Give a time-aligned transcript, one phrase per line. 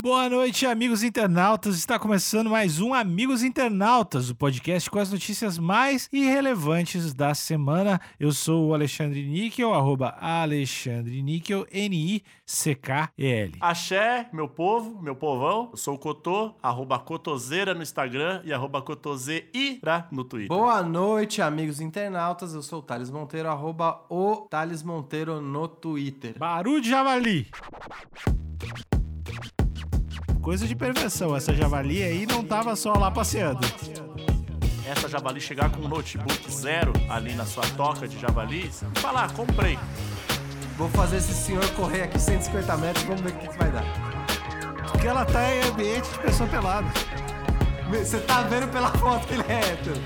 [0.00, 1.76] Boa noite, amigos internautas.
[1.76, 8.00] Está começando mais um Amigos Internautas, o podcast com as notícias mais irrelevantes da semana.
[8.18, 13.54] Eu sou o Alexandre Níquel, arroba Alexandre Níquel, N-I-C-K-E-L.
[13.60, 15.70] Axé, meu povo, meu povão.
[15.72, 20.56] Eu sou o Cotô, arroba Cotoseira no Instagram e arroba Cotoseira no Twitter.
[20.56, 22.54] Boa noite, amigos internautas.
[22.54, 26.38] Eu sou o Thales Monteiro, arroba o Thales Monteiro no Twitter.
[26.38, 27.48] Barulho de javali.
[30.48, 33.60] Coisa de perversão, essa javali aí não tava só lá passeando.
[34.86, 39.30] Essa javali chegar com um notebook zero ali na sua toca de javali e falar,
[39.34, 39.78] comprei.
[40.78, 43.84] Vou fazer esse senhor correr aqui 150 metros, vamos ver o que, que vai dar.
[44.90, 46.88] Porque ela tá em ambiente de pessoa pelada.
[47.90, 50.00] Você tá vendo pela foto que ele é hétero.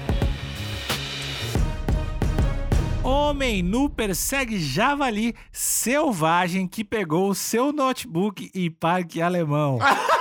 [3.04, 9.78] Homem nu persegue javali selvagem que pegou o seu notebook em parque alemão.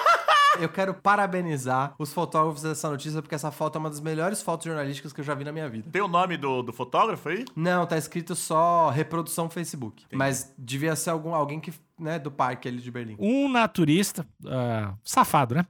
[0.60, 4.66] Eu quero parabenizar os fotógrafos dessa notícia, porque essa foto é uma das melhores fotos
[4.66, 5.90] jornalísticas que eu já vi na minha vida.
[5.92, 7.46] Tem o nome do, do fotógrafo aí?
[7.56, 10.06] Não, tá escrito só reprodução Facebook.
[10.12, 13.16] Mas devia ser algum, alguém que, né, do parque ali de Berlim.
[13.20, 15.66] Um naturista, ah, safado, né?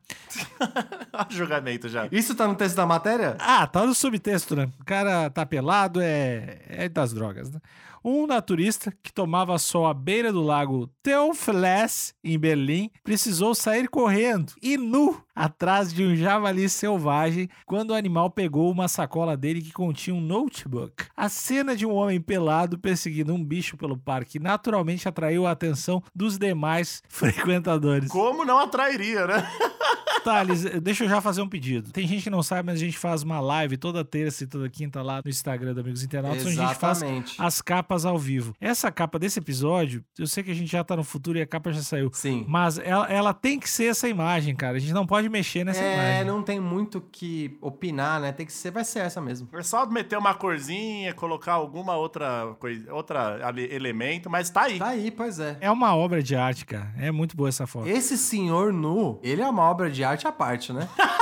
[1.30, 2.08] Julgamento já.
[2.12, 3.38] Isso tá no texto da matéria?
[3.40, 4.70] Ah, tá no subtexto, né?
[4.80, 7.60] O cara tá pelado, é, é das drogas, né?
[8.04, 14.54] Um naturista que tomava sol à beira do lago Teufels, em Berlim, precisou sair correndo
[14.60, 19.72] e nu atrás de um javali selvagem quando o animal pegou uma sacola dele que
[19.72, 21.06] continha um notebook.
[21.16, 26.02] A cena de um homem pelado perseguindo um bicho pelo parque naturalmente atraiu a atenção
[26.14, 28.10] dos demais frequentadores.
[28.10, 29.48] Como não atrairia, né?
[30.24, 31.92] Thales, deixa eu já fazer um pedido.
[31.92, 34.70] Tem gente que não sabe, mas a gente faz uma live toda terça e toda
[34.70, 37.02] quinta lá no Instagram do Amigos Internautas, onde a gente faz
[37.38, 38.54] as capas ao vivo.
[38.60, 41.48] Essa capa desse episódio, eu sei que a gente já tá no futuro e a
[41.48, 42.10] capa já saiu.
[42.14, 42.46] Sim.
[42.48, 44.78] Mas ela, ela tem que ser essa imagem, cara.
[44.78, 46.26] A gente não pode mexer nessa É, imagem.
[46.26, 48.32] não tem muito o que opinar, né?
[48.32, 49.48] Tem que ser, vai ser essa mesmo.
[49.54, 54.78] É só meter uma corzinha, colocar alguma outra coisa, outra ali- elemento, mas tá aí.
[54.80, 55.58] Tá aí, pois é.
[55.62, 56.94] É uma obra de arte, cara.
[56.98, 57.88] É muito boa essa foto.
[57.88, 60.88] Esse senhor nu, ele é uma obra de arte à parte, né?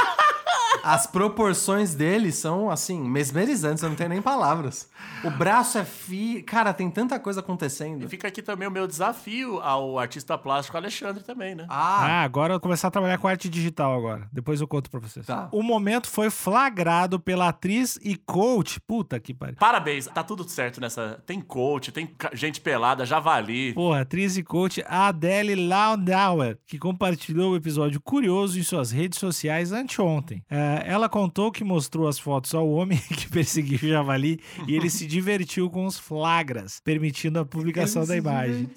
[0.84, 4.90] As proporções dele são, assim, mesmerizantes, eu não tenho nem palavras.
[5.24, 6.42] O braço é fi...
[6.44, 8.08] Cara, tem tanta coisa acontecendo.
[8.10, 11.66] Fica aqui também o meu desafio ao artista plástico Alexandre também, né?
[11.70, 14.28] Ah, Ah, agora eu vou começar a trabalhar com arte digital agora.
[14.32, 15.26] Depois eu conto pra vocês.
[15.26, 15.50] Tá.
[15.52, 18.80] O momento foi flagrado pela atriz e coach.
[18.82, 19.56] Puta que pariu.
[19.58, 21.22] Parabéns, tá tudo certo nessa.
[21.26, 23.74] Tem coach, tem gente pelada, javali.
[23.74, 29.72] Porra, atriz e coach Adele Landauer, que compartilhou o episódio curioso em suas redes sociais
[29.72, 30.44] anteontem.
[30.50, 34.90] É, ela contou que mostrou as fotos ao homem que perseguiu o javali e ele
[34.90, 38.70] se divertiu com os flagras, permitindo a publicação da imagem.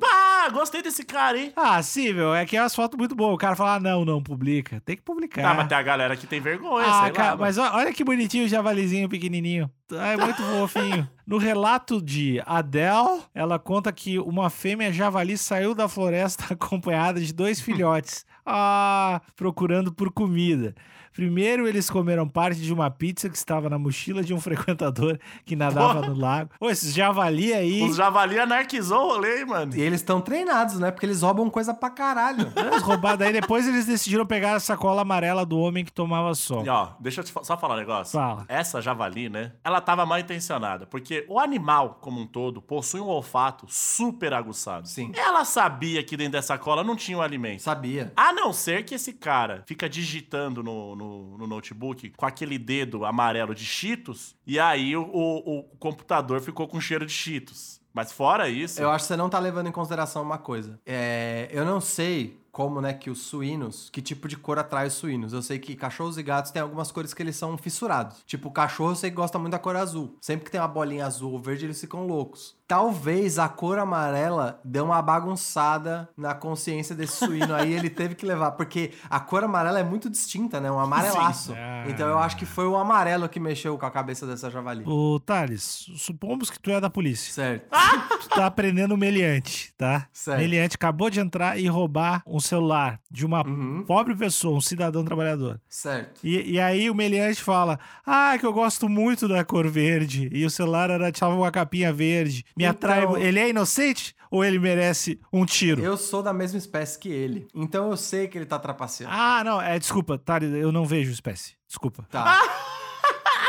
[0.00, 1.52] Pá, gostei desse cara, hein?
[1.56, 3.34] Ah, sim, meu, é que é umas fotos muito boas.
[3.34, 4.80] O cara fala, ah, não, não publica.
[4.84, 5.42] Tem que publicar.
[5.42, 7.36] Tá, mas tem a galera que tem vergonha, Ah, sei cara, lá.
[7.36, 9.70] mas ó- olha que bonitinho o javalizinho pequenininho.
[9.92, 11.08] Ah, É muito fofinho.
[11.26, 17.32] No relato de Adele, ela conta que uma fêmea javali saiu da floresta acompanhada de
[17.32, 18.24] dois filhotes.
[18.50, 20.74] Ah, procurando por comida.
[21.22, 25.56] Primeiro, eles comeram parte de uma pizza que estava na mochila de um frequentador que
[25.56, 26.50] nadava no lago.
[26.60, 27.82] Ô, esses javali aí.
[27.82, 29.74] Os javali anarquizou o rolê, mano.
[29.74, 30.92] E eles estão treinados, né?
[30.92, 32.46] Porque eles roubam coisa pra caralho.
[32.56, 33.16] Eles roubaram.
[33.18, 36.64] Daí depois eles decidiram pegar a sacola amarela do homem que tomava sol.
[36.64, 38.12] E, ó, deixa eu te fa- só falar um negócio.
[38.12, 38.44] Fala.
[38.46, 39.52] Essa javali, né?
[39.64, 44.86] Ela tava mal intencionada, porque o animal, como um todo, possui um olfato super aguçado.
[44.86, 45.10] Sim.
[45.16, 47.60] Ela sabia que dentro dessa cola não tinha o alimento.
[47.62, 48.12] Sabia.
[48.16, 51.07] A não ser que esse cara fica digitando no, no,
[51.38, 56.68] no notebook com aquele dedo amarelo de Cheetos, e aí o, o, o computador ficou
[56.68, 57.78] com cheiro de Cheetos.
[57.92, 58.80] Mas fora isso.
[58.80, 60.78] Eu acho que você não tá levando em consideração uma coisa.
[60.86, 64.94] É, eu não sei como, né, que os suínos, que tipo de cor atrai os
[64.94, 65.32] suínos.
[65.32, 68.22] Eu sei que cachorros e gatos têm algumas cores que eles são fissurados.
[68.26, 70.16] Tipo, o cachorro eu sei que gosta muito da cor azul.
[70.20, 72.56] Sempre que tem uma bolinha azul ou verde, eles ficam loucos.
[72.68, 78.26] Talvez a cor amarela deu uma bagunçada na consciência desse suíno aí, ele teve que
[78.26, 80.70] levar, porque a cor amarela é muito distinta, né?
[80.70, 81.54] Um amarelaço.
[81.56, 81.84] Ah.
[81.88, 84.84] Então eu acho que foi o amarelo que mexeu com a cabeça dessa javali.
[84.86, 87.32] Ô, Thales, supomos que tu é da polícia.
[87.32, 87.68] Certo.
[88.20, 90.06] Tu tá aprendendo o meliante, tá?
[90.12, 90.40] Certo.
[90.40, 93.84] Meliante acabou de entrar e roubar um celular de uma Uhum.
[93.86, 95.58] pobre pessoa, um cidadão trabalhador.
[95.68, 96.20] Certo.
[96.22, 100.28] E, e aí o meliante fala: Ah, que eu gosto muito da cor verde.
[100.32, 102.44] E o celular era tinha uma capinha verde.
[102.58, 103.22] Me Então- atrai.
[103.22, 105.82] Ele é inocente ou ele merece um tiro?
[105.82, 107.46] Eu sou da mesma espécie que ele.
[107.54, 109.12] Então eu sei que ele tá trapaceando.
[109.16, 111.54] Ah, não, é desculpa, Thales, eu não vejo espécie.
[111.66, 112.06] Desculpa.
[112.10, 112.38] Tá.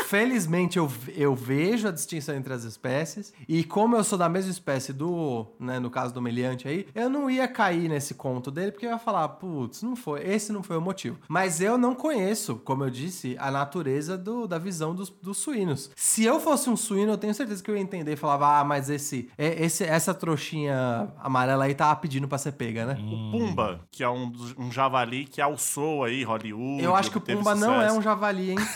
[0.09, 3.31] Felizmente eu, eu vejo a distinção entre as espécies.
[3.47, 7.07] E como eu sou da mesma espécie do, né, no caso do meliante aí, eu
[7.11, 10.63] não ia cair nesse conto dele, porque eu ia falar, putz, não foi, esse não
[10.63, 11.19] foi o motivo.
[11.27, 15.91] Mas eu não conheço, como eu disse, a natureza do, da visão dos, dos suínos.
[15.95, 18.63] Se eu fosse um suíno, eu tenho certeza que eu ia entender e falava, ah,
[18.63, 22.97] mas esse, é- esse essa trouxinha amarela aí tava pedindo pra ser pega, né?
[22.99, 26.83] O Pumba, que é um, um javali que alçou aí Hollywood.
[26.83, 27.99] Eu acho que o Pumba não é sucesso.
[27.99, 28.57] um javali, hein?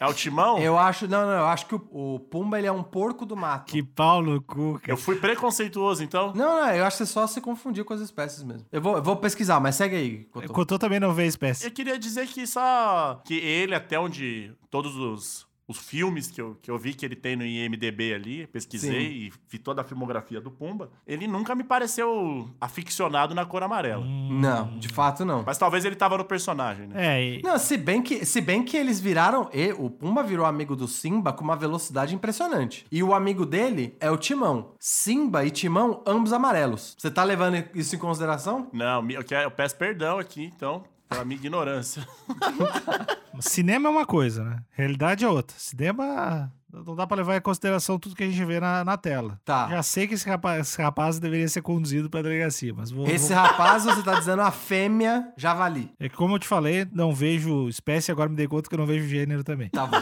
[0.00, 0.47] É, é o Timão?
[0.56, 3.36] Eu acho, não, não, eu acho que o, o Pumba ele é um porco do
[3.36, 3.70] mato.
[3.70, 4.92] Que pau no cu, cara.
[4.92, 6.32] Eu fui preconceituoso, então.
[6.34, 8.66] Não, não, eu acho que você só se confundiu com as espécies mesmo.
[8.70, 10.24] Eu vou, eu vou pesquisar, mas segue aí.
[10.26, 10.52] Cotô.
[10.52, 11.64] Cotô também não vê espécie.
[11.64, 13.20] Eu queria dizer que só.
[13.24, 17.14] Que ele, até onde todos os, os filmes que eu, que eu vi que ele
[17.14, 21.62] tem no IMDB ali, pesquisei e vi toda a filmografia do Pumba, ele nunca me
[21.62, 24.04] pareceu aficionado na cor amarela.
[24.04, 25.42] Não, de fato não.
[25.46, 27.18] Mas talvez ele tava no personagem, né?
[27.18, 29.48] É, e- Não, se bem que, se bem que eles viraram.
[29.52, 32.86] e- o Pumba virou amigo do Simba com uma velocidade impressionante.
[32.90, 34.72] E o amigo dele é o Timão.
[34.78, 36.94] Simba e Timão, ambos amarelos.
[36.98, 38.68] Você tá levando isso em consideração?
[38.72, 42.06] Não, me- eu, quero- eu peço perdão aqui, então, pela minha ignorância.
[43.40, 44.58] cinema é uma coisa, né?
[44.70, 45.56] Realidade é outra.
[45.58, 49.40] Cinema não dá pra levar em consideração tudo que a gente vê na, na tela.
[49.44, 49.68] Tá.
[49.68, 53.06] Já sei que esse rapaz, esse rapaz deveria ser conduzido pra delegacia, mas vou.
[53.08, 55.90] Esse vou- rapaz, você tá dizendo a fêmea javali.
[55.98, 58.78] É que como eu te falei, não vejo espécie, agora me dei conta que eu
[58.78, 59.70] não vejo gênero também.
[59.70, 59.96] Tá bom.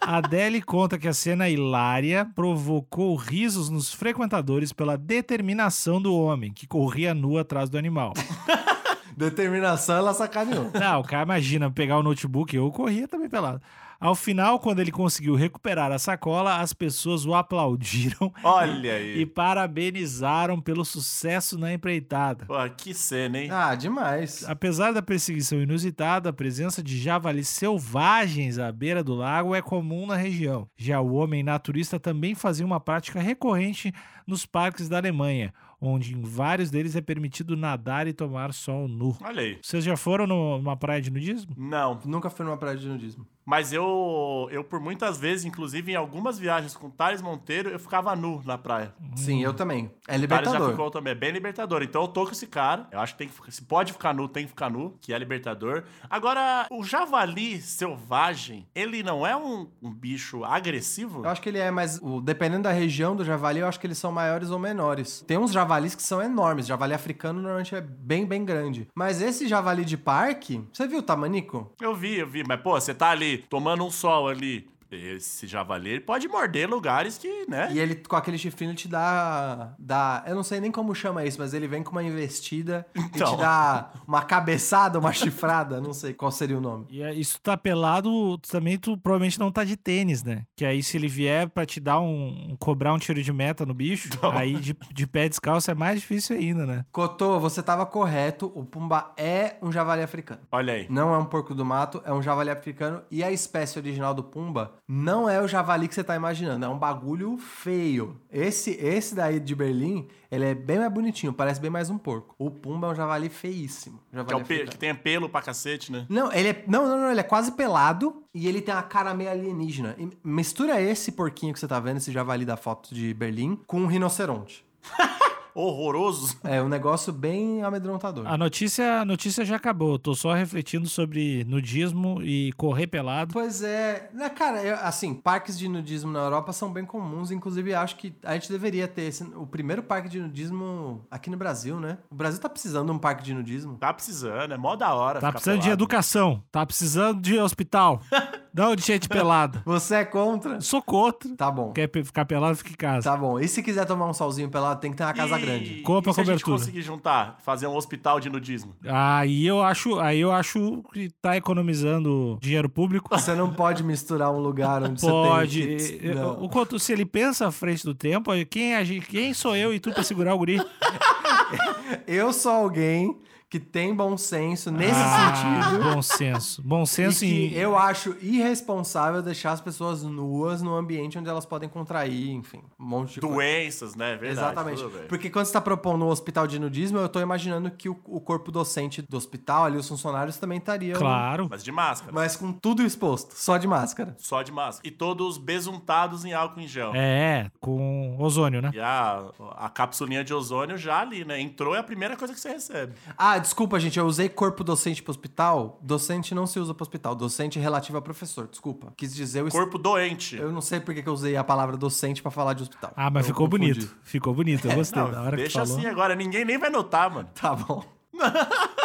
[0.00, 6.52] A Adele conta que a cena hilária provocou risos nos frequentadores pela determinação do homem,
[6.52, 8.12] que corria nu atrás do animal.
[9.16, 10.70] Determinação, ela sacaneou.
[10.72, 13.60] Não, o cara imagina pegar o notebook, eu corria também pelado.
[14.00, 19.20] Ao final, quando ele conseguiu recuperar a sacola, as pessoas o aplaudiram Olha aí.
[19.20, 22.46] e parabenizaram pelo sucesso na empreitada.
[22.46, 23.50] Pô, que cena, hein?
[23.50, 24.42] Ah, demais.
[24.48, 30.06] Apesar da perseguição inusitada, a presença de javalis selvagens à beira do lago é comum
[30.06, 30.66] na região.
[30.76, 33.92] Já o homem naturista também fazia uma prática recorrente
[34.26, 39.16] nos parques da Alemanha, onde em vários deles é permitido nadar e tomar sol nu.
[39.22, 39.58] Olha aí.
[39.60, 41.54] Vocês já foram numa praia de nudismo?
[41.56, 43.26] Não, Nunca fui numa praia de nudismo.
[43.50, 48.14] Mas eu, eu por muitas vezes, inclusive em algumas viagens com Thales Monteiro, eu ficava
[48.14, 48.94] nu na praia.
[49.16, 49.90] Sim, eu também.
[50.06, 50.70] É O Thales já libertador.
[50.70, 51.82] ficou também, é bem libertador.
[51.82, 54.28] Então eu tô com esse cara, eu acho que tem que se pode ficar nu,
[54.28, 55.82] tem que ficar nu, que é libertador.
[56.08, 61.24] Agora, o javali selvagem, ele não é um, um bicho agressivo?
[61.24, 63.86] Eu acho que ele é, mas o- dependendo da região do javali, eu acho que
[63.86, 65.24] eles são maiores ou menores.
[65.26, 66.66] Tem uns javalis que são enormes.
[66.66, 68.86] Javali africano normalmente é bem, bem grande.
[68.94, 71.72] Mas esse javali de parque, você viu o tamanico?
[71.80, 74.68] Eu vi, eu vi, mas pô, você tá ali tomando um sol ali.
[74.90, 77.70] Esse javali ele pode morder lugares que, né?
[77.72, 80.24] E ele, com aquele chifrinho, ele te dá, dá.
[80.26, 83.32] Eu não sei nem como chama isso, mas ele vem com uma investida e Então.
[83.36, 85.80] te dá uma cabeçada, uma chifrada.
[85.80, 86.86] Não sei qual seria o nome.
[86.90, 90.42] E é- isso tá pelado, também tu provavelmente não tá de tênis, né?
[90.56, 93.64] Que aí se ele vier pra te dar um, um- cobrar um tiro de meta
[93.64, 96.84] no bicho, aí de, de pé descalço é mais difícil ainda, né?
[96.92, 98.50] Cotô, você tava correto.
[98.54, 100.40] O pumba é um javali africano.
[100.50, 100.86] Olha aí.
[100.90, 103.02] Não é um porco do mato, é um javali africano.
[103.10, 106.66] E a espécie original do pumba não é o javali que você tá imaginando.
[106.66, 108.16] É um bagulho feio.
[108.28, 112.34] Esse, esse daí de Berlim, ele é bem mais bonitinho, parece bem mais um porco.
[112.36, 114.00] O pumba é um javali feíssimo.
[114.10, 114.70] Que, é Javali pe- africano.
[114.72, 116.06] que tem pelo pra cacete, né?
[116.08, 116.64] Não, ele é.
[116.66, 119.94] Não, não, não, ele é quase pelado e ele tem uma cara meio alienígena.
[119.96, 123.80] E mistura esse porquinho que você tá vendo, esse javali da foto de Berlim, com
[123.82, 124.64] um rinoceronte.
[125.54, 126.36] Horroroso.
[126.44, 128.26] É um negócio bem amedrontador.
[128.26, 129.92] A notícia, a notícia já acabou.
[129.92, 133.32] Eu tô só refletindo sobre nudismo e correr pelado.
[133.32, 137.74] Pois é, né, cara, eu- assim, parques de nudismo na Europa são bem comuns, inclusive
[137.74, 141.78] acho que a gente deveria ter esse- o primeiro parque de nudismo aqui no Brasil,
[141.78, 141.98] né?
[142.10, 143.76] O Brasil tá precisando de um parque de nudismo.
[143.76, 145.20] Tá precisando, é mó da hora.
[145.20, 145.78] Tá ficar precisando de pelado.
[145.82, 146.42] educação.
[146.50, 148.00] Tá precisando de hospital.
[148.52, 149.62] Não de gente pelada.
[149.64, 150.60] Você é contra?
[150.60, 151.36] Sou contra.
[151.36, 151.72] Tá bom.
[151.72, 153.08] Quer ficar pelado, fica em casa.
[153.08, 153.38] Tá bom.
[153.38, 155.74] E se quiser tomar um solzinho pelado, tem que ter uma casa grande.
[155.82, 156.58] Compra e se a gente cobertura.
[156.58, 158.74] conseguir juntar, fazer um hospital de nudismo?
[158.86, 163.08] Aí eu acho, aí eu acho que tá economizando dinheiro público.
[163.10, 165.78] Você não pode misturar um lugar onde Pode.
[165.78, 166.10] você tem...
[166.10, 166.42] Eh, Não.
[166.42, 169.80] O quanto se ele pensa à frente do tempo, quem, é quem sou eu e
[169.80, 170.60] tu pra segurar o guri?
[172.06, 173.16] Eu sou alguém
[173.50, 175.34] que tem bom senso nesse Ah,
[175.66, 175.82] sentido.
[175.92, 176.62] Bom senso.
[176.62, 177.52] Bom E senso que em.
[177.52, 182.84] eu acho irresponsável deixar as pessoas nuas num ambiente onde elas podem contrair, enfim, um
[182.84, 183.34] monte de coisa.
[183.34, 184.10] Doenças, né?
[184.16, 184.30] Verdade.
[184.52, 184.82] Exatamente.
[184.82, 185.08] tudo bem.
[185.08, 188.20] Porque quando você está propondo um hospital de nudismo, eu tô imaginando que o, o
[188.20, 190.96] corpo docente do hospital, ali, os funcionários também estariam.
[190.96, 191.48] Claro.
[191.50, 192.12] Mas de máscara.
[192.12, 194.14] Mas com tudo exposto, só de máscara.
[194.18, 194.86] Só de máscara.
[194.86, 196.92] E todos besuntados em álcool em gel.
[196.94, 198.70] É, com ozônio, né?
[198.72, 199.24] E a,
[199.56, 201.40] a capsulinha de ozônio já ali, né?
[201.40, 202.92] Entrou é a primeira coisa que você recebe.
[203.18, 205.78] Ah, desculpa, gente, eu usei corpo docente pro hospital.
[205.82, 207.14] Docente não se usa pro hospital.
[207.14, 208.92] Docente é relativo a professor, desculpa.
[208.96, 210.36] Quis dizer o Corpo doente.
[210.36, 212.92] Eu não sei por que que eu usei a palavra docente pra falar de hospital.
[212.96, 213.72] Ah, mas Eu ficou confundi.
[213.74, 213.96] bonito.
[214.02, 214.68] Ficou bonito.
[214.68, 215.02] Eu gostei.
[215.02, 215.78] Não, da hora que deixa falou.
[215.78, 217.28] assim agora, ninguém nem vai notar, mano.
[217.34, 217.84] Tá bom.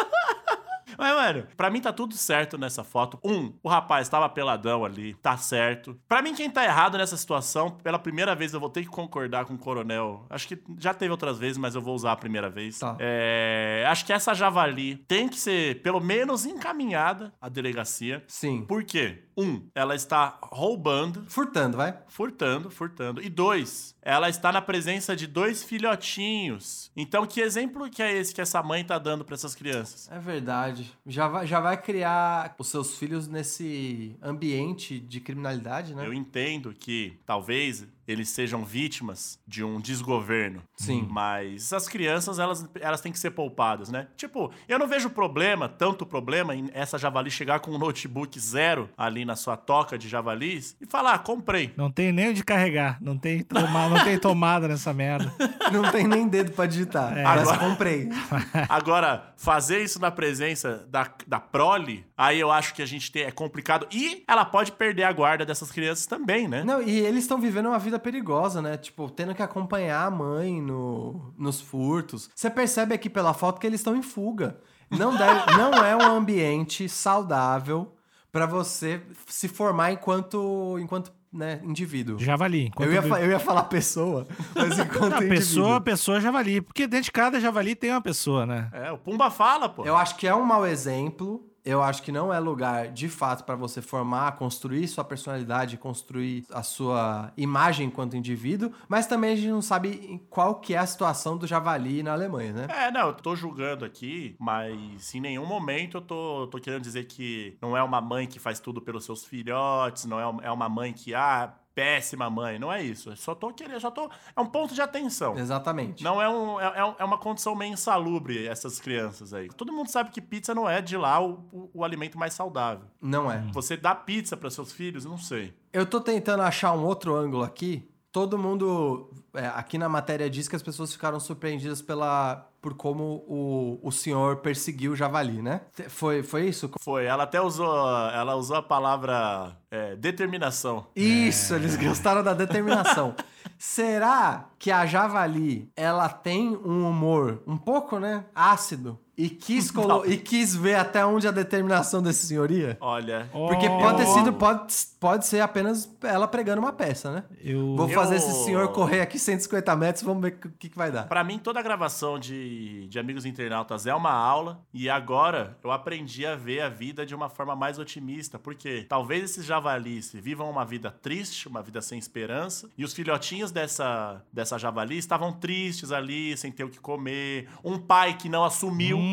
[0.98, 3.18] Mas, mano, pra mim tá tudo certo nessa foto.
[3.24, 5.98] Um, o rapaz tava peladão ali, tá certo.
[6.08, 9.44] Pra mim, quem tá errado nessa situação, pela primeira vez eu vou ter que concordar
[9.44, 10.26] com o coronel.
[10.30, 12.78] Acho que já teve outras vezes, mas eu vou usar a primeira vez.
[12.78, 12.96] Tá.
[12.98, 18.22] É, acho que essa javali tem que ser, pelo menos, encaminhada à delegacia.
[18.28, 18.64] Sim.
[18.66, 19.24] Por quê?
[19.38, 21.96] Um, ela está roubando, Furtando, vai.
[22.08, 23.20] furtando, furtando.
[23.22, 26.92] E dois, ela está na presença de dois filhotinhos.
[26.96, 30.08] Então, que exemplo que é esse que essa mãe tá dando pra essas crianças?
[30.12, 30.96] É verdade.
[31.04, 36.06] Já vai, já vai criar os seus filhos nesse ambiente de criminalidade, né?
[36.06, 40.62] Eu entendo que talvez eles sejam vítimas de um desgoverno.
[40.76, 41.06] Sim.
[41.10, 44.06] Mas essas crianças, elas, elas têm que ser poupadas, né?
[44.16, 48.88] Tipo, eu não vejo problema, tanto problema, em essa javali chegar com um notebook zero
[48.96, 51.72] ali na sua toca de javalis e falar, ah, comprei.
[51.76, 52.98] Não tem nem onde carregar.
[53.00, 55.32] Não tem, toma- não tem tomada nessa merda.
[55.72, 57.16] Não tem nem dedo pra digitar.
[57.18, 57.24] É.
[57.24, 58.08] Mas Agora- comprei.
[58.68, 63.22] Agora, fazer isso na presença da, da prole, aí eu acho que a gente tem,
[63.22, 63.86] é complicado.
[63.92, 66.62] E ela pode perder a guarda dessas crianças também, né?
[66.64, 68.76] Não, e eles estão vivendo uma vida perigosa, né?
[68.76, 72.30] Tipo, tendo que acompanhar a mãe no, nos furtos.
[72.34, 74.58] Você percebe aqui pela foto que eles estão em fuga.
[74.90, 77.94] Não, deve, não é um ambiente saudável
[78.30, 82.18] pra você se formar enquanto, enquanto né, indivíduo.
[82.18, 82.66] Javali.
[82.66, 85.28] Enquanto Eu ia, eu ia falar pessoa, mas enquanto Não, indivíduo.
[85.36, 86.60] pessoa, pessoa javali.
[86.60, 88.68] Porque dentro de cada javali tem uma pessoa, né?
[88.72, 89.84] É, o Pumba fala, pô.
[89.84, 91.44] Eu acho que é um mau exemplo.
[91.66, 96.44] Eu acho que não é lugar, de fato, pra você formar, construir sua personalidade, construir
[96.52, 98.70] a sua imagem enquanto indivíduo.
[98.88, 102.52] Mas também a gente não sabe qual que é a situação do javali na Alemanha,
[102.52, 102.66] né?
[102.70, 107.04] É, não, eu tô julgando aqui, mas em nenhum momento eu tô, tô querendo dizer
[107.06, 110.68] que não é uma mãe que faz tudo pelos seus filhotes, não é, é uma
[110.68, 112.58] mãe que, ah, péssima mãe.
[112.58, 113.10] Não é isso.
[113.10, 114.10] Eu só tô querendo, só tô.
[114.34, 115.36] É um ponto de atenção.
[115.38, 116.02] Exatamente.
[116.02, 119.48] Não é, um, é, é é uma condição meio insalubre essas crianças aí.
[119.48, 122.86] Todo mundo sabe que pizza não é de lá o, o- o alimento mais saudável.
[123.00, 123.44] Não é.
[123.52, 125.04] Você dá pizza para seus filhos?
[125.04, 125.54] Não sei.
[125.72, 127.86] Eu tô tentando achar um outro ângulo aqui.
[128.10, 129.10] Todo mundo.
[129.34, 133.92] é, aqui na matéria diz que as pessoas ficaram surpreendidas pela, por como o, o
[133.92, 135.60] senhor perseguiu o javali, né?
[135.88, 136.68] Foi, foi isso?
[136.80, 137.04] Foi.
[137.04, 137.72] Ela até usou,
[138.10, 140.84] ela usou a palavra é, determinação.
[140.96, 143.14] Isso, eles gostaram da determinação.
[143.56, 150.04] Será que a javali ela tem um humor um pouco, né, ácido e quis colo-
[150.06, 152.76] e quis ver até onde a determinação desse senhor ia?
[152.80, 153.28] Olha.
[153.32, 157.24] Porque Oh, pode ter sido pode, pode ser apenas ela pregando uma peça, né?
[157.42, 157.74] Eu...
[157.76, 160.90] Vou fazer Eu- esse senhor correr aqui 150 metros, vamos ver o que, que vai
[160.90, 161.04] dar.
[161.08, 164.60] Pra mim, toda gravação de, de Amigos Internautas é uma aula.
[164.72, 168.38] E agora eu aprendi a ver a vida de uma forma mais otimista.
[168.38, 172.68] Porque talvez esses javalis vivam uma vida triste, uma vida sem esperança.
[172.76, 177.48] E os filhotinhos dessa, dessa javali estavam tristes ali, sem ter o que comer.
[177.64, 178.98] Um pai que não assumiu.
[178.98, 179.05] Hum.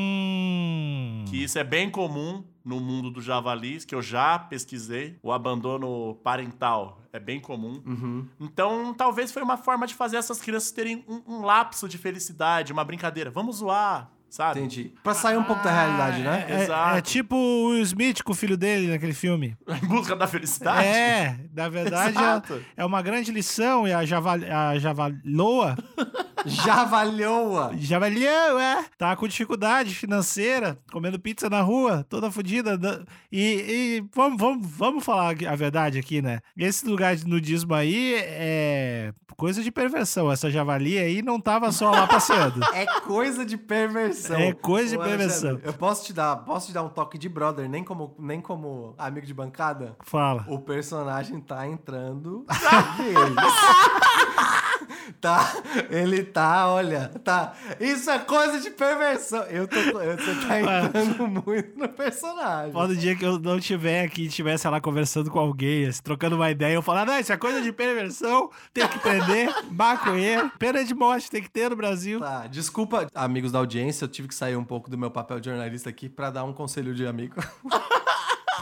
[1.29, 5.17] Que isso é bem comum no mundo dos javalis, que eu já pesquisei.
[5.21, 7.81] O abandono parental é bem comum.
[7.85, 8.27] Uhum.
[8.39, 12.71] Então, talvez foi uma forma de fazer essas crianças terem um, um lapso de felicidade,
[12.71, 13.29] uma brincadeira.
[13.29, 14.59] Vamos zoar, sabe?
[14.59, 14.93] Entendi.
[15.03, 16.45] Pra sair um pouco da realidade, né?
[16.49, 16.97] É, Exato.
[16.97, 19.55] é tipo o Will Smith com o filho dele naquele filme.
[19.83, 20.87] Em busca da felicidade.
[20.87, 25.77] É, na verdade é, é uma grande lição e a, Java, a Javaloa,
[26.45, 27.71] Javalhoa!
[27.75, 32.77] Javaloa, tá com dificuldade financeira, comendo pizza na rua, toda fodida.
[32.77, 36.39] da- E, e vamos, vamos, vamos falar a verdade aqui, né?
[36.57, 40.31] Esse lugar de nudismo aí é coisa de perversão.
[40.31, 42.59] Essa javali aí não tava só lá passeando.
[42.73, 44.39] É coisa de perversão.
[44.39, 45.59] É coisa de perversão.
[45.63, 48.93] Eu posso te dar, posso te dar um toque de brother, nem como, nem como
[48.97, 49.95] amigo de bancada?
[50.03, 50.45] Fala.
[50.47, 52.45] O personagem tá entrando.
[55.21, 55.53] tá,
[55.89, 57.53] ele tá, olha, tá.
[57.79, 59.43] Isso é coisa de perversão.
[59.43, 62.71] Eu tô, eu- você tá entrando muito no personagem.
[62.73, 66.49] Pode dia que eu não estiver aqui, estivesse lá conversando com alguém, assim, trocando uma
[66.51, 70.93] ideia, eu falar, não, isso é coisa de perversão, tem que prender, maconheiro, pena de
[70.93, 72.19] morte tem que ter no Brasil.
[72.19, 75.49] Tá, desculpa, amigos da audiência, eu tive que sair um pouco do meu papel de
[75.49, 77.35] jornalista aqui pra dar um conselho de amigo.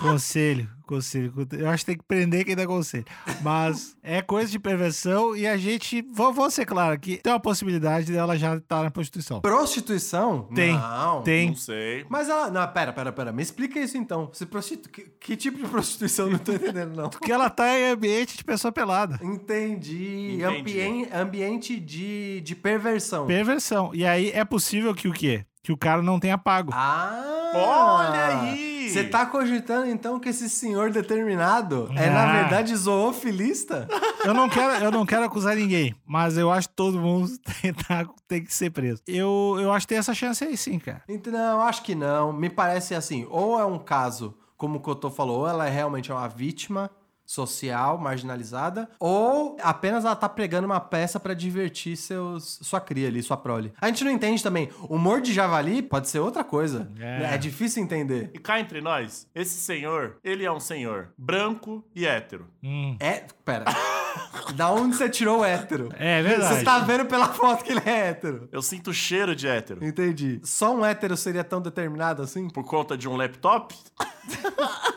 [0.01, 1.33] Conselho, conselho.
[1.51, 3.05] Eu acho que tem que prender quem dá conselho.
[3.41, 7.39] Mas é coisa de perversão e a gente, vou, vou ser claro aqui, tem uma
[7.39, 9.41] possibilidade dela já estar na prostituição.
[9.41, 10.49] Prostituição?
[10.53, 11.21] Tem, Não.
[11.21, 11.49] tem.
[11.49, 12.05] Não sei.
[12.09, 12.49] Mas ela.
[12.49, 13.31] Não, pera, pera, pera.
[13.31, 14.29] Me explica isso então.
[14.33, 14.89] Se prostitu...
[14.89, 16.29] que, que tipo de prostituição?
[16.29, 17.09] Não tô entendendo, não.
[17.09, 19.19] Porque ela tá em ambiente de pessoa pelada.
[19.23, 20.33] Entendi.
[20.35, 20.43] Entendi.
[20.43, 23.27] Ambien- ambiente de, de perversão.
[23.27, 23.91] Perversão.
[23.93, 25.45] E aí é possível que o quê?
[25.63, 26.71] Que o cara não tenha pago.
[26.73, 27.51] Ah!
[27.53, 28.89] Olha aí!
[28.89, 32.41] Você tá cogitando então que esse senhor determinado é, na Ah.
[32.41, 33.87] verdade, zoofilista?
[34.25, 37.29] Eu não quero, eu não quero acusar ninguém, mas eu acho que todo mundo
[37.61, 39.01] tem, tá- tem que ser preso.
[39.07, 41.03] Eu, eu acho que tem essa chance aí sim, cara.
[41.07, 42.33] Então, não, acho que não.
[42.33, 46.11] Me parece assim, ou é um caso, como o Cotô falou, ou ela é realmente
[46.11, 46.89] uma vítima
[47.31, 53.23] social, marginalizada, ou apenas ela tá pregando uma peça pra divertir seus, sua cria ali,
[53.23, 53.71] sua prole.
[53.79, 54.69] A gente não entende também.
[54.89, 56.91] Humor de javali pode ser outra coisa.
[56.99, 57.33] É.
[57.33, 58.31] É, difícil entender.
[58.33, 62.47] E cá entre nós, esse senhor, ele é um senhor branco e hétero.
[62.61, 62.97] Hum.
[62.99, 63.23] É.
[63.45, 63.65] Pera.
[64.55, 65.89] da onde você tirou o hétero?
[65.97, 66.55] É verdade.
[66.55, 68.49] Você tá vendo pela foto que ele é hétero.
[68.51, 69.85] Eu sinto cheiro de hétero.
[69.85, 70.41] Entendi.
[70.43, 72.49] Só um hétero seria tão determinado assim?
[72.49, 73.73] Por conta de um laptop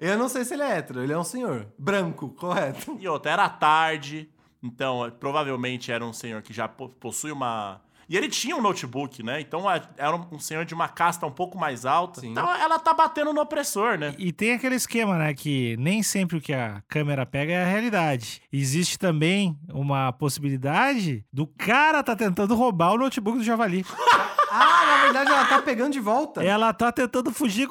[0.00, 1.66] Eu não sei se ele é hétero, ele é um senhor.
[1.78, 2.96] Branco, correto.
[3.00, 3.32] e outra.
[3.32, 4.28] Era tarde,
[4.62, 7.80] então eh, provavelmente era um senhor que já po- possui uma.
[8.10, 9.38] E ele tinha um notebook, né?
[9.38, 12.22] Então era um um senhor de uma casta um pouco mais alta.
[12.22, 12.30] Sim.
[12.30, 14.14] Então ela tá batendo no opressor, né?
[14.16, 15.34] E tem aquele esquema, né?
[15.34, 18.40] Que nem sempre o que a câmera pega é a realidade.
[18.50, 23.84] Existe também uma possibilidade do cara tá tentando roubar o notebook do Javali.
[24.50, 26.42] Ah, na verdade ela tá pegando de volta.
[26.42, 27.68] Ela tá tentando fugir,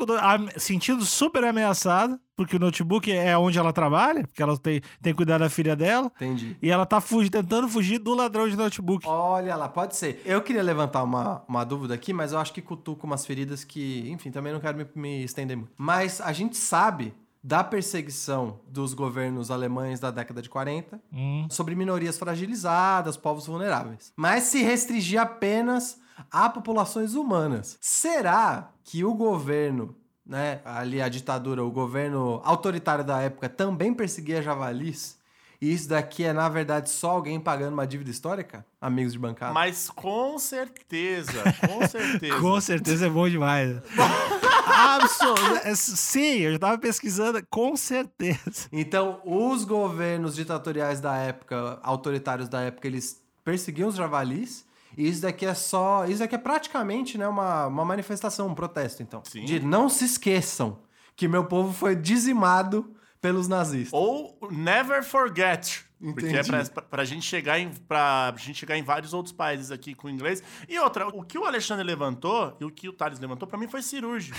[0.57, 5.17] sentindo super ameaçada, porque o notebook é onde ela trabalha, porque ela tem, tem que
[5.17, 6.11] cuidar da filha dela.
[6.15, 6.55] Entendi.
[6.61, 9.07] E ela tá tentando fugir do ladrão de notebook.
[9.07, 10.21] Olha lá, pode ser.
[10.25, 14.09] Eu queria levantar uma, uma dúvida aqui, mas eu acho que cutuca umas feridas que,
[14.09, 15.71] enfim, também não quero me, me estender muito.
[15.77, 21.47] Mas a gente sabe da perseguição dos governos alemães da década de 40 Hum.
[21.49, 24.11] sobre minorias fragilizadas, povos vulneráveis.
[24.15, 25.99] Mas se restringir apenas
[26.31, 27.77] a populações humanas.
[27.81, 29.95] Será que o governo,
[30.25, 35.17] né, ali a ditadura, o governo autoritário da época também perseguia javalis?
[35.59, 38.63] E isso daqui é, na verdade, só alguém pagando uma dívida histórica?
[38.79, 39.53] Amigos de bancada.
[39.53, 42.39] Mas com certeza, com certeza.
[42.39, 43.75] Com certeza é bom demais.
[44.77, 45.75] Absolutamente.
[45.75, 48.67] Sim, eu já tava pesquisando, com certeza.
[48.71, 54.66] Então, os governos ditatoriais da época, autoritários da época, eles perseguiam os javalis.
[54.97, 56.05] E isso daqui é só.
[56.05, 59.21] Isso daqui é praticamente né, uma, uma manifestação, um protesto, então.
[59.23, 59.45] Sim.
[59.45, 60.79] De não se esqueçam
[61.15, 63.93] que meu povo foi dizimado pelos nazistas.
[63.93, 65.85] Ou never forget.
[65.99, 66.49] Porque é Entendi.
[66.49, 70.09] pra, pra, pra gente chegar em, pra gente chegar em vários outros países aqui com
[70.09, 70.43] inglês.
[70.69, 73.67] E outra, o que o Alexandre levantou e o que o Thales levantou, pra mim
[73.67, 74.37] foi cirúrgico.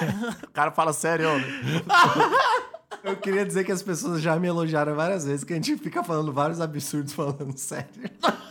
[0.44, 1.44] o cara fala sério, né?
[3.02, 6.02] Eu queria dizer que as pessoas já me elogiaram várias vezes, que a gente fica
[6.02, 7.88] falando vários absurdos falando sério.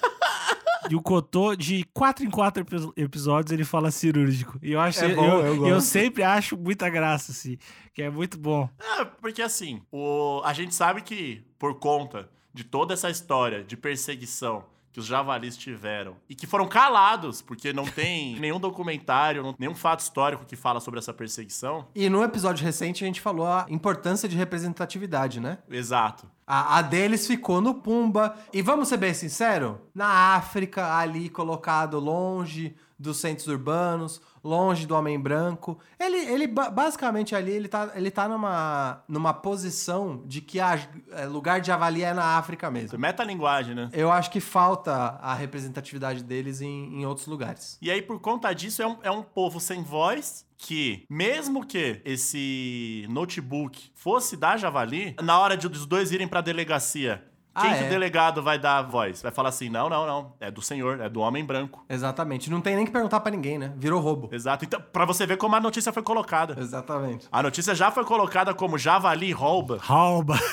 [0.91, 4.57] E o Cotô, de quatro em quatro epi- episódios, ele fala cirúrgico.
[4.61, 5.03] E eu acho.
[5.03, 5.69] É bom, eu, eu gosto.
[5.69, 7.57] eu sempre acho muita graça, assim.
[7.93, 8.69] Que é muito bom.
[8.99, 13.75] É, porque assim, o, a gente sabe que por conta de toda essa história de
[13.77, 19.55] perseguição que os javalis tiveram e que foram calados, porque não tem nenhum documentário, não-
[19.59, 21.87] nenhum fato histórico que fala sobre essa perseguição.
[21.93, 25.59] E no episódio recente a gente falou a importância de representatividade, né?
[25.69, 26.27] Exato.
[26.47, 28.33] A, a deles ficou no Pumba.
[28.53, 34.95] E vamos ser bem sinceros, na África, ali colocado longe dos centros urbanos, longe do
[34.95, 35.77] homem branco.
[35.99, 40.79] Ele, ele ba- basicamente ali, ele tá, ele tá numa, numa posição de que a,
[41.11, 42.97] é, lugar de javali é na África mesmo.
[42.97, 43.89] Metalinguagem, né?
[43.93, 47.77] Eu acho que falta a representatividade deles em, em outros lugares.
[47.81, 52.01] E aí, por conta disso, é um, é um povo sem voz que, mesmo que
[52.05, 57.73] esse notebook fosse da Javali, na hora de os dois irem pra delegacia, Ah, quem
[57.75, 57.87] que é?
[57.87, 59.21] o delegado vai dar a voz?
[59.21, 60.33] Vai falar assim: não, não, não.
[60.39, 61.85] É do senhor, é do homem branco.
[61.89, 62.49] Exatamente.
[62.49, 63.71] Não tem nem que perguntar pra ninguém, né?
[63.77, 64.29] Virou roubo.
[64.31, 64.65] Exato.
[64.65, 66.55] Então, pra você ver como a notícia foi colocada.
[66.59, 67.27] Exatamente.
[67.31, 69.79] A notícia já foi colocada como Javali rouba.
[69.81, 70.37] Rouba.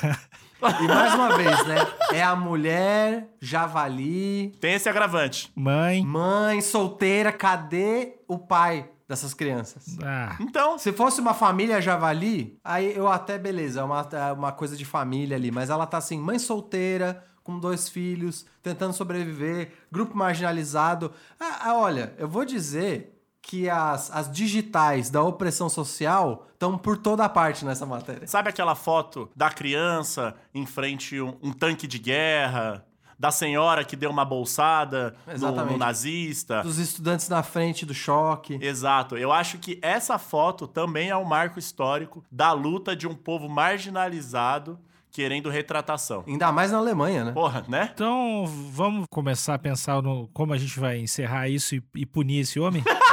[0.81, 1.77] E mais uma vez, né?
[2.11, 5.53] É a mulher, javali, Tem esse agravante.
[5.55, 6.03] Mãe.
[6.03, 9.97] mãe, solteira, cadê o pai dessas crianças?
[10.03, 14.53] Ah, Então, Se fosse uma família javali, aí eu até, beleza, é uma, é uma
[14.53, 19.73] coisa de família ali, mas ela tá assim, mãe solteira, com dois filhos, tentando sobreviver,
[19.93, 21.13] grupo marginalizado.
[21.39, 23.11] Ah, ah, olha, eu vou dizer
[23.43, 28.27] que as, as digitais da opressão social estão por toda parte nessa matéria.
[28.27, 32.87] sabe aquela foto da criança em frente a um, um tanque de guerra?
[33.19, 36.63] Da senhora que deu uma bolsada no, no nazista?
[36.63, 38.59] Dos estudantes na frente do choque.
[38.61, 39.17] Exato.
[39.17, 43.49] Eu acho que essa foto também é um marco histórico da luta de um povo
[43.49, 44.79] marginalizado
[45.15, 46.25] querendo retratação.
[46.27, 47.33] Ainda mais na Alemanha, né?
[47.33, 47.91] Porra, né?
[47.95, 52.41] então, vamos começar a pensar no como a gente vai encerrar isso e, e punir
[52.41, 52.83] esse homem?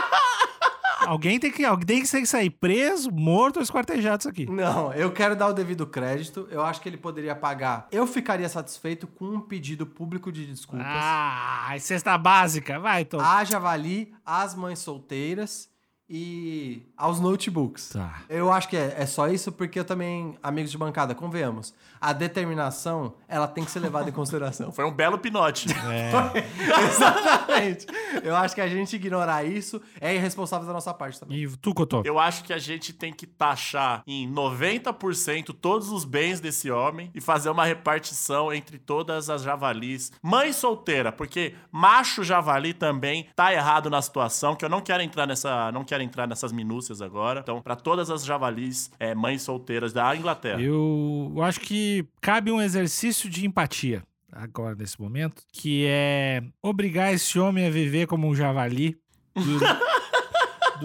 [1.08, 4.46] alguém, tem que, alguém tem que sair preso, morto ou esquartejado isso aqui.
[4.46, 6.48] Não, eu quero dar o devido crédito.
[6.52, 7.88] Eu acho que ele poderia pagar.
[7.92, 10.88] Eu ficaria satisfeito com um pedido público de desculpas.
[10.90, 12.80] Ah, cesta básica.
[12.80, 13.20] Vai, Tom.
[13.20, 15.70] A Javali, as mães solteiras
[16.14, 17.92] e aos notebooks.
[17.94, 18.24] Tá.
[18.30, 22.12] Eu acho que é, é só isso, porque eu também, amigos de bancada, convenhamos, a
[22.12, 24.72] determinação, ela tem que ser levada em consideração.
[24.74, 25.70] Foi um belo pinote.
[25.90, 26.12] É.
[26.84, 27.88] Exatamente.
[28.22, 31.38] Eu acho que a gente ignorar isso é irresponsável da nossa parte também.
[31.38, 32.02] E tu, Cotô?
[32.04, 37.10] Eu acho que a gente tem que taxar em 90% todos os bens desse homem
[37.16, 40.12] e fazer uma repartição entre todas as javalis.
[40.22, 45.26] Mãe solteira, porque macho javali também tá errado na situação, que eu não quero entrar
[45.26, 47.40] nessa, não quero entrar nessas minúcias agora.
[47.42, 50.62] Então, para todas as javalis, é, mães solteiras da Inglaterra.
[50.62, 57.38] Eu acho que cabe um exercício de empatia agora nesse momento, que é obrigar esse
[57.38, 58.98] homem a viver como um javali
[59.36, 59.60] du-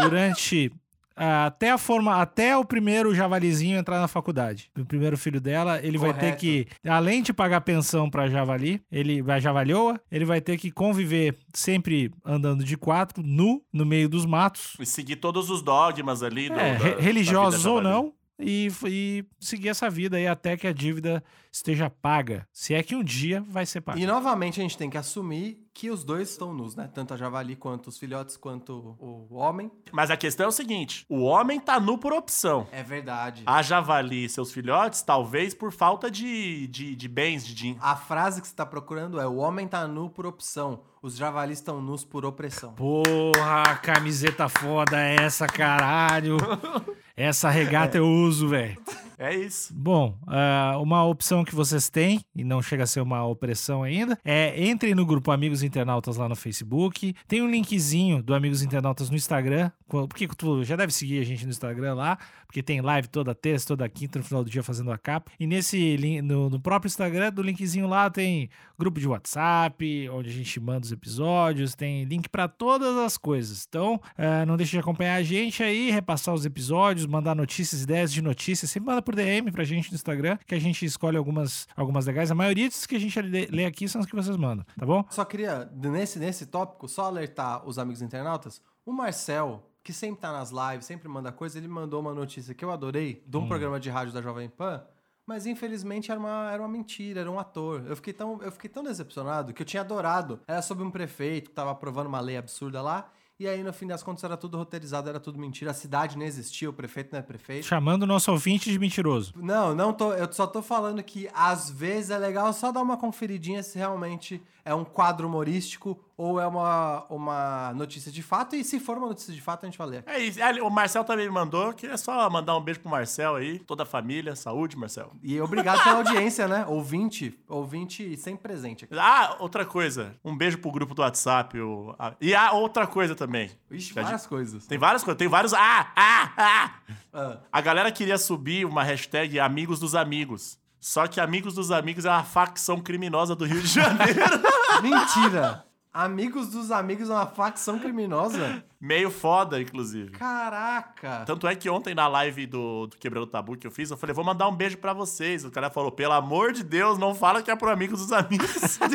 [0.03, 0.71] durante
[1.17, 4.71] até a forma, até o primeiro javalizinho entrar na faculdade.
[4.79, 6.39] O primeiro filho dela, ele vai ter Correto.
[6.39, 11.35] que, além de pagar pensão pra javali, ele vai javalhoa, ele vai ter que conviver
[11.55, 16.49] sempre andando de quatro, nu, no meio dos matos, E seguir todos os dogmas ali.
[16.49, 20.67] do- é, re- da religiosos ou não, e, e seguir essa vida aí até que
[20.67, 22.47] a dívida esteja paga.
[22.53, 23.99] Se é que um dia vai ser paga.
[23.99, 26.89] E novamente a gente tem que assumir que os dois estão nus, né?
[26.93, 29.71] Tanto a Javali quanto os filhotes, quanto o homem.
[29.93, 32.67] Mas a questão é o seguinte: o homem tá nu por opção.
[32.73, 33.43] É verdade.
[33.47, 37.77] A javali e seus filhotes, talvez por falta de, de, de bens, de din.
[37.81, 41.59] A frase que você tá procurando é: o homem tá nu por opção, os javalis
[41.59, 42.73] estão nus por opressão.
[42.75, 46.37] Porra, camiseta foda essa, caralho.
[47.17, 48.77] Essa regata eu uso, velho.
[49.19, 49.73] É isso.
[49.75, 54.19] Bom, ah, uma opção que vocês têm, e não chega a ser uma opressão ainda,
[54.23, 57.15] é entrem no grupo Amigos Internautas lá no Facebook.
[57.27, 59.71] Tem um linkzinho do Amigos Internautas no Instagram.
[59.89, 63.67] Porque tu já deve seguir a gente no Instagram lá, porque tem live toda terça,
[63.69, 65.31] toda quinta, no final do dia fazendo a capa.
[65.39, 70.33] E nesse no, no próprio Instagram, do linkzinho lá, tem grupo de WhatsApp, onde a
[70.33, 73.67] gente manda os episódios, tem link pra todas as coisas.
[73.69, 78.13] Então, ah, não deixe de acompanhar a gente aí, repassar os episódios, mandar notícias, ideias
[78.13, 78.71] de notícias.
[78.71, 82.31] Sempre manda por DM pra gente no Instagram, que a gente escolhe algumas, algumas legais.
[82.31, 85.05] A maioria dos que a gente lê aqui são as que vocês mandam, tá bom?
[85.11, 88.61] Só queria, nesse, nesse tópico, só alertar os amigos internautas.
[88.85, 92.65] O Marcel, que sempre tá nas lives, sempre manda coisa, ele mandou uma notícia que
[92.65, 94.83] eu adorei, de um programa de rádio da Jovem Pan.
[95.25, 97.85] Mas infelizmente era uma, era uma mentira, era um ator.
[97.87, 100.41] Eu fiquei, tão, eu fiquei tão decepcionado que eu tinha adorado.
[100.49, 103.09] Era sobre um prefeito que tava aprovando uma lei absurda lá.
[103.39, 105.71] E aí, no fim das contas, era tudo roteirizado, era tudo mentira.
[105.71, 107.67] A cidade não existia, o prefeito não é prefeito.
[107.67, 109.35] Chamando o nosso ouvinte de mentiroso.
[109.37, 110.13] Não, não tô.
[110.15, 114.43] Eu só tô falando que às vezes é legal só dar uma conferidinha se realmente
[114.65, 118.57] é um quadro humorístico ou é uma, uma notícia de fato.
[118.57, 120.05] E se for uma notícia de fato, a gente vai ler.
[120.07, 120.39] É isso.
[120.65, 121.73] O Marcel também me mandou.
[121.75, 123.59] Queria só mandar um beijo pro Marcel aí.
[123.59, 124.35] Toda a família.
[124.35, 125.13] Saúde, Marcel.
[125.23, 126.65] E obrigado pela audiência, né?
[126.67, 128.95] Ouvinte, ouvinte sempre presente aqui.
[128.99, 130.15] Ah, outra coisa.
[130.25, 131.61] Um beijo pro grupo do WhatsApp.
[131.61, 133.51] o- E ah, outra coisa também.
[133.71, 134.67] Ixi, várias coisas.
[134.67, 135.19] Tem várias coisas.
[135.19, 135.53] Tem vários.
[135.53, 136.75] Ah, ah, ah.
[137.13, 140.59] Ah, A galera queria subir uma hashtag Amigos dos Amigos.
[140.81, 144.21] Só que Amigos dos Amigos é uma facção criminosa do Rio de Janeiro.
[144.83, 145.66] mentira!
[145.97, 148.63] Amigos dos amigos é uma facção criminosa?
[148.79, 150.11] Meio foda, inclusive.
[150.11, 151.25] Caraca!
[151.25, 153.97] Tanto é que ontem na live do, do Quebrando o Tabu que eu fiz, eu
[153.97, 155.43] falei, vou mandar um beijo pra vocês.
[155.43, 158.79] O cara falou, pelo amor de Deus, não fala que é pro Amigos dos Amigos.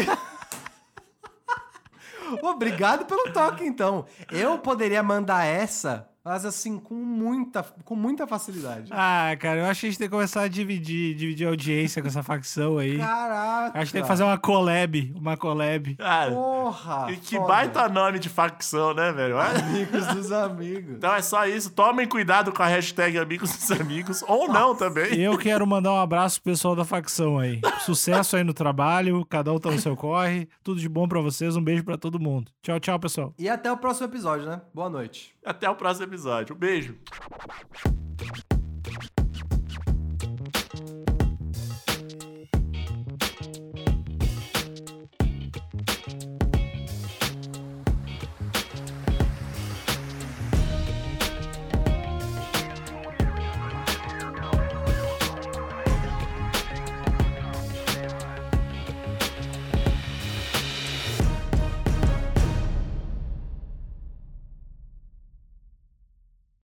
[2.43, 4.05] Obrigado pelo toque, então.
[4.31, 8.89] Eu poderia mandar essa, mas assim, com muita, com muita facilidade.
[8.91, 12.01] Ah, cara, eu acho que a gente tem que começar a dividir, dividir a audiência
[12.01, 12.97] com essa facção aí.
[12.97, 13.79] Caraca!
[13.79, 15.95] Acho que tem que fazer uma collab, uma collab.
[15.95, 17.11] Cara, Porra!
[17.11, 17.47] e que foda.
[17.47, 19.39] baita nome de facção, né, velho?
[19.39, 20.95] Amigos dos amigos.
[20.97, 21.71] Então é só isso.
[21.71, 24.23] Tomem cuidado com a hashtag Amigos dos Amigos.
[24.27, 25.19] Ou não também.
[25.19, 27.59] Eu quero mandar um abraço pro pessoal da facção aí.
[27.79, 30.47] Sucesso aí no trabalho, cada um tá no seu corre.
[30.63, 32.51] Tudo de bom pra vocês, um beijo pra todo mundo.
[32.61, 33.33] Tchau, tchau, pessoal.
[33.39, 34.61] E até o próximo episódio, né?
[34.73, 35.33] Boa noite.
[35.43, 36.10] Até o próximo episódio.
[36.11, 36.95] Um beijo.